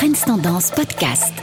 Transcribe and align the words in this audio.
Trends 0.00 0.24
Tendance 0.24 0.70
Podcast. 0.70 1.34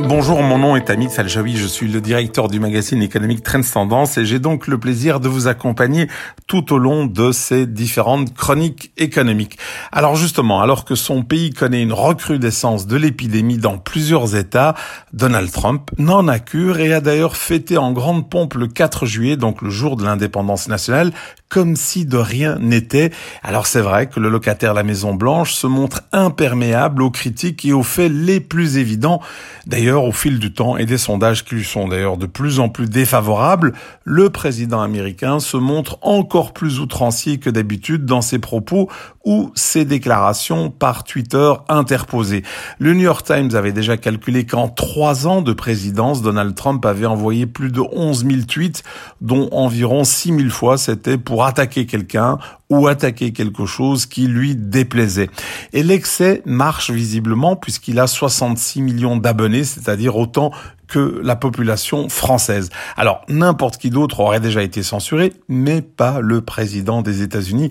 Bonjour, 0.00 0.42
mon 0.44 0.58
nom 0.58 0.76
est 0.76 0.90
Amit 0.90 1.08
Faljaoui, 1.08 1.56
je 1.56 1.66
suis 1.66 1.88
le 1.88 2.00
directeur 2.00 2.46
du 2.46 2.60
magazine 2.60 3.02
économique 3.02 3.42
Trends 3.42 3.62
Tendance 3.62 4.16
et 4.16 4.24
j'ai 4.24 4.38
donc 4.38 4.68
le 4.68 4.78
plaisir 4.78 5.18
de 5.18 5.28
vous 5.28 5.48
accompagner 5.48 6.06
tout 6.46 6.72
au 6.72 6.78
long 6.78 7.06
de 7.06 7.32
ces 7.32 7.66
différentes 7.66 8.32
chroniques 8.32 8.92
économiques. 8.96 9.58
Alors 9.90 10.14
justement, 10.14 10.60
alors 10.60 10.84
que 10.84 10.94
son 10.94 11.24
pays 11.24 11.50
connaît 11.50 11.82
une 11.82 11.92
recrudescence 11.92 12.86
de 12.86 12.94
l'épidémie 12.94 13.58
dans 13.58 13.76
plusieurs 13.76 14.36
États, 14.36 14.76
Donald 15.12 15.50
Trump 15.50 15.90
n'en 15.98 16.28
a 16.28 16.38
cure 16.38 16.78
et 16.78 16.92
a 16.92 17.00
d'ailleurs 17.00 17.34
fêté 17.34 17.76
en 17.76 17.90
grande 17.90 18.30
pompe 18.30 18.54
le 18.54 18.68
4 18.68 19.04
juillet, 19.04 19.36
donc 19.36 19.62
le 19.62 19.70
jour 19.70 19.96
de 19.96 20.04
l'indépendance 20.04 20.68
nationale, 20.68 21.12
comme 21.48 21.76
si 21.76 22.04
de 22.04 22.16
rien 22.16 22.58
n'était. 22.60 23.10
Alors 23.42 23.66
c'est 23.66 23.80
vrai 23.80 24.08
que 24.08 24.20
le 24.20 24.28
locataire 24.28 24.72
de 24.72 24.78
la 24.78 24.82
Maison 24.82 25.14
Blanche 25.14 25.52
se 25.52 25.66
montre 25.66 26.02
imperméable 26.12 27.02
aux 27.02 27.10
critiques 27.10 27.64
et 27.64 27.72
aux 27.72 27.82
faits 27.82 28.12
les 28.12 28.40
plus 28.40 28.76
évidents. 28.76 29.20
D'ailleurs, 29.66 30.04
au 30.04 30.12
fil 30.12 30.38
du 30.38 30.52
temps 30.52 30.76
et 30.76 30.86
des 30.86 30.98
sondages 30.98 31.44
qui 31.44 31.56
lui 31.56 31.64
sont 31.64 31.88
d'ailleurs 31.88 32.16
de 32.16 32.26
plus 32.26 32.60
en 32.60 32.68
plus 32.68 32.88
défavorables, 32.88 33.72
le 34.04 34.30
président 34.30 34.80
américain 34.80 35.40
se 35.40 35.56
montre 35.56 35.98
encore 36.02 36.52
plus 36.52 36.80
outrancier 36.80 37.38
que 37.38 37.50
d'habitude 37.50 38.04
dans 38.04 38.22
ses 38.22 38.38
propos 38.38 38.88
ou 39.24 39.52
ses 39.54 39.84
déclarations 39.84 40.70
par 40.70 41.04
Twitter 41.04 41.52
interposées. 41.68 42.42
Le 42.78 42.94
New 42.94 43.02
York 43.02 43.26
Times 43.26 43.54
avait 43.54 43.72
déjà 43.72 43.96
calculé 43.96 44.46
qu'en 44.46 44.68
trois 44.68 45.26
ans 45.26 45.42
de 45.42 45.52
présidence, 45.52 46.22
Donald 46.22 46.54
Trump 46.54 46.84
avait 46.86 47.06
envoyé 47.06 47.46
plus 47.46 47.70
de 47.70 47.82
11 47.92 48.24
000 48.26 48.42
tweets, 48.48 48.82
dont 49.20 49.48
environ 49.52 50.04
6 50.04 50.34
000 50.34 50.48
fois 50.48 50.78
c'était 50.78 51.18
pour 51.18 51.37
attaquer 51.46 51.86
quelqu'un 51.86 52.38
ou 52.70 52.86
attaquer 52.88 53.32
quelque 53.32 53.66
chose 53.66 54.06
qui 54.06 54.26
lui 54.26 54.56
déplaisait. 54.56 55.30
Et 55.72 55.82
l'excès 55.82 56.42
marche 56.44 56.90
visiblement 56.90 57.56
puisqu'il 57.56 57.98
a 57.98 58.06
66 58.06 58.82
millions 58.82 59.16
d'abonnés, 59.16 59.64
c'est-à-dire 59.64 60.16
autant 60.16 60.52
que 60.88 61.20
la 61.22 61.36
population 61.36 62.08
française. 62.08 62.70
Alors, 62.96 63.20
n'importe 63.28 63.76
qui 63.76 63.90
d'autre 63.90 64.20
aurait 64.20 64.40
déjà 64.40 64.62
été 64.62 64.82
censuré, 64.82 65.32
mais 65.48 65.82
pas 65.82 66.20
le 66.20 66.40
président 66.40 67.02
des 67.02 67.22
États-Unis. 67.22 67.70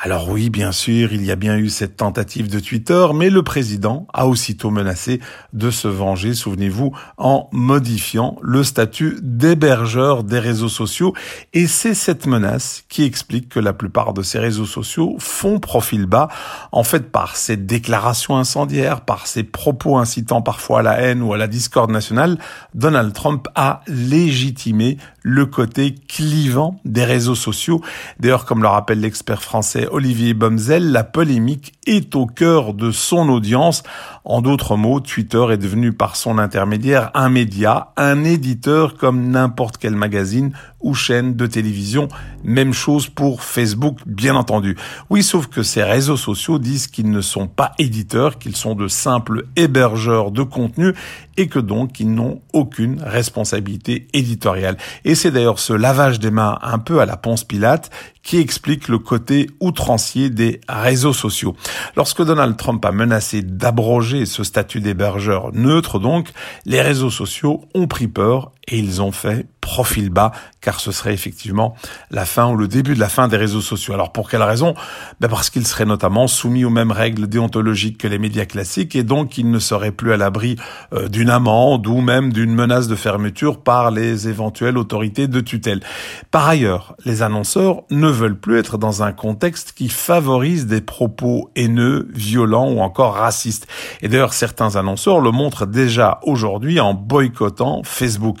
Alors 0.00 0.28
oui, 0.28 0.50
bien 0.50 0.70
sûr, 0.70 1.12
il 1.12 1.24
y 1.24 1.30
a 1.30 1.36
bien 1.36 1.56
eu 1.56 1.68
cette 1.68 1.96
tentative 1.96 2.48
de 2.48 2.60
Twitter, 2.60 3.06
mais 3.14 3.30
le 3.30 3.42
président 3.42 4.06
a 4.12 4.26
aussitôt 4.26 4.70
menacé 4.70 5.20
de 5.52 5.70
se 5.70 5.88
venger, 5.88 6.34
souvenez-vous, 6.34 6.92
en 7.16 7.48
modifiant 7.52 8.36
le 8.42 8.62
statut 8.62 9.18
d'hébergeur 9.22 10.22
des 10.22 10.38
réseaux 10.38 10.68
sociaux. 10.68 11.14
Et 11.54 11.66
c'est 11.66 11.94
cette 11.94 12.26
menace 12.26 12.84
qui 12.88 13.04
explique 13.04 13.48
que 13.48 13.60
la 13.60 13.72
plupart 13.72 14.12
de 14.12 14.22
ces 14.22 14.38
réseaux 14.38 14.66
sociaux 14.66 15.16
font 15.18 15.58
profil 15.58 16.06
bas, 16.06 16.28
en 16.72 16.84
fait 16.84 17.10
par 17.10 17.36
ces 17.36 17.56
déclarations 17.56 18.36
incendiaires, 18.36 19.00
par 19.00 19.26
ces 19.26 19.42
propos 19.42 19.98
incitant 19.98 20.42
parfois 20.42 20.80
à 20.80 20.82
la 20.82 21.00
haine 21.00 21.22
ou 21.22 21.32
à 21.32 21.38
la 21.38 21.46
discorde 21.46 21.90
nationale, 21.90 22.38
Donald 22.74 23.12
Trump 23.12 23.48
a 23.54 23.82
légitimé 23.86 24.98
le 25.22 25.46
côté 25.46 25.94
clivant 25.94 26.80
des 26.84 27.04
réseaux 27.04 27.34
sociaux. 27.34 27.82
D'ailleurs, 28.18 28.44
comme 28.44 28.62
le 28.62 28.68
rappelle 28.68 29.00
l'expert 29.00 29.42
français 29.42 29.86
Olivier 29.90 30.34
Bomzel, 30.34 30.90
la 30.90 31.04
polémique 31.04 31.74
est 31.86 32.14
au 32.14 32.26
cœur 32.26 32.74
de 32.74 32.90
son 32.90 33.28
audience. 33.28 33.82
En 34.24 34.40
d'autres 34.42 34.76
mots, 34.76 35.00
Twitter 35.00 35.44
est 35.50 35.58
devenu 35.58 35.92
par 35.92 36.16
son 36.16 36.38
intermédiaire 36.38 37.10
un 37.14 37.28
média, 37.28 37.92
un 37.96 38.24
éditeur 38.24 38.96
comme 38.96 39.28
n'importe 39.28 39.76
quel 39.78 39.94
magazine 39.94 40.52
ou 40.80 40.94
chaîne 40.94 41.34
de 41.34 41.46
télévision. 41.46 42.08
Même 42.44 42.72
chose 42.72 43.08
pour 43.08 43.42
Facebook, 43.42 43.98
bien 44.06 44.36
entendu. 44.36 44.76
Oui, 45.10 45.22
sauf 45.22 45.46
que 45.46 45.62
ces 45.62 45.82
réseaux 45.82 46.16
sociaux 46.16 46.58
disent 46.58 46.86
qu'ils 46.86 47.10
ne 47.10 47.20
sont 47.20 47.48
pas 47.48 47.72
éditeurs, 47.78 48.38
qu'ils 48.38 48.56
sont 48.56 48.74
de 48.74 48.88
simples 48.88 49.46
hébergeurs 49.56 50.30
de 50.30 50.42
contenu 50.42 50.94
et 51.36 51.48
que 51.48 51.58
donc 51.58 52.00
ils 52.00 52.12
n'ont 52.12 52.40
aucune 52.52 53.00
responsabilité 53.02 54.08
éditoriale. 54.12 54.76
Et 55.04 55.14
c'est 55.14 55.30
d'ailleurs 55.30 55.58
ce 55.58 55.72
lavage 55.72 56.18
des 56.20 56.30
mains 56.30 56.58
un 56.62 56.78
peu 56.78 57.00
à 57.00 57.06
la 57.06 57.16
Ponce 57.16 57.44
Pilate 57.44 57.90
qui 58.22 58.38
explique 58.38 58.88
le 58.88 58.98
côté 58.98 59.48
outrancier 59.60 60.30
des 60.30 60.60
réseaux 60.68 61.12
sociaux. 61.12 61.56
Lorsque 61.96 62.22
Donald 62.22 62.56
Trump 62.56 62.84
a 62.84 62.92
menacé 62.92 63.42
d'abroger 63.42 64.26
ce 64.26 64.44
statut 64.44 64.80
d'hébergeur 64.80 65.52
neutre, 65.52 65.98
donc, 65.98 66.30
les 66.64 66.80
réseaux 66.80 67.10
sociaux 67.10 67.64
ont 67.74 67.86
pris 67.86 68.08
peur 68.08 68.52
et 68.70 68.78
ils 68.78 69.00
ont 69.00 69.12
fait 69.12 69.46
profil 69.60 70.10
bas, 70.10 70.32
car 70.60 70.80
ce 70.80 70.92
serait 70.92 71.12
effectivement 71.12 71.74
la 72.10 72.24
fin 72.24 72.50
ou 72.50 72.56
le 72.56 72.68
début 72.68 72.94
de 72.94 73.00
la 73.00 73.08
fin 73.08 73.28
des 73.28 73.36
réseaux 73.36 73.60
sociaux. 73.60 73.94
Alors 73.94 74.12
pour 74.12 74.30
quelle 74.30 74.42
raison? 74.42 74.74
Ben 75.20 75.28
Parce 75.28 75.50
qu'ils 75.50 75.66
seraient 75.66 75.84
notamment 75.84 76.26
soumis 76.26 76.64
aux 76.64 76.70
mêmes 76.70 76.90
règles 76.90 77.26
déontologiques 77.28 77.98
que 77.98 78.08
les 78.08 78.18
médias 78.18 78.46
classiques 78.46 78.96
et 78.96 79.02
donc 79.02 79.36
ils 79.36 79.50
ne 79.50 79.58
seraient 79.58 79.92
plus 79.92 80.12
à 80.12 80.16
l'abri 80.16 80.56
euh, 80.92 81.08
d'une 81.08 81.30
amende 81.30 81.86
ou 81.86 82.00
même 82.00 82.32
d'une 82.32 82.54
menace 82.54 82.88
de 82.88 82.96
fermeture 82.96 83.60
par 83.60 83.90
les 83.90 84.28
éventuelles 84.28 84.78
autorités 84.78 85.28
de 85.28 85.40
tutelle. 85.40 85.80
Par 86.30 86.48
ailleurs, 86.48 86.94
les 87.04 87.22
annonceurs 87.22 87.82
ne 87.90 88.07
veulent 88.10 88.38
plus 88.38 88.58
être 88.58 88.78
dans 88.78 89.02
un 89.02 89.12
contexte 89.12 89.72
qui 89.72 89.88
favorise 89.88 90.66
des 90.66 90.80
propos 90.80 91.50
haineux, 91.56 92.08
violents 92.12 92.70
ou 92.70 92.80
encore 92.80 93.14
racistes. 93.14 93.66
Et 94.02 94.08
d'ailleurs, 94.08 94.34
certains 94.34 94.76
annonceurs 94.76 95.20
le 95.20 95.30
montrent 95.30 95.66
déjà 95.66 96.20
aujourd'hui 96.22 96.80
en 96.80 96.94
boycottant 96.94 97.82
Facebook. 97.84 98.38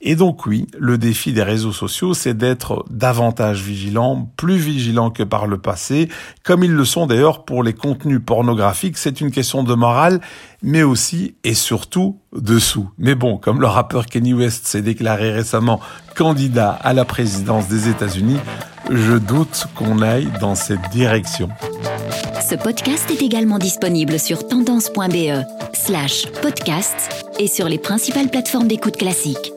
Et 0.00 0.14
donc 0.14 0.46
oui, 0.46 0.68
le 0.78 0.96
défi 0.96 1.32
des 1.32 1.42
réseaux 1.42 1.72
sociaux, 1.72 2.14
c'est 2.14 2.34
d'être 2.34 2.84
davantage 2.88 3.62
vigilant, 3.62 4.30
plus 4.36 4.56
vigilant 4.56 5.10
que 5.10 5.24
par 5.24 5.48
le 5.48 5.58
passé, 5.58 6.08
comme 6.44 6.62
ils 6.62 6.72
le 6.72 6.84
sont 6.84 7.06
d'ailleurs 7.06 7.44
pour 7.44 7.64
les 7.64 7.72
contenus 7.72 8.20
pornographiques. 8.24 8.96
C'est 8.96 9.20
une 9.20 9.32
question 9.32 9.64
de 9.64 9.74
morale, 9.74 10.20
mais 10.62 10.84
aussi 10.84 11.34
et 11.42 11.54
surtout 11.54 12.20
de 12.32 12.60
sous. 12.60 12.88
Mais 12.96 13.16
bon, 13.16 13.38
comme 13.38 13.60
le 13.60 13.66
rappeur 13.66 14.06
Kenny 14.06 14.34
West 14.34 14.68
s'est 14.68 14.82
déclaré 14.82 15.32
récemment 15.32 15.80
candidat 16.14 16.70
à 16.70 16.92
la 16.92 17.04
présidence 17.04 17.66
des 17.66 17.88
États-Unis, 17.88 18.38
je 18.90 19.14
doute 19.14 19.66
qu'on 19.74 20.02
aille 20.02 20.28
dans 20.40 20.54
cette 20.54 20.88
direction. 20.90 21.48
Ce 22.48 22.54
podcast 22.54 23.10
est 23.10 23.22
également 23.22 23.58
disponible 23.58 24.18
sur 24.18 24.46
tendance.be 24.48 25.44
slash 25.74 26.26
podcast 26.42 27.26
et 27.38 27.46
sur 27.48 27.68
les 27.68 27.78
principales 27.78 28.28
plateformes 28.28 28.68
d'écoute 28.68 28.96
classique. 28.96 29.52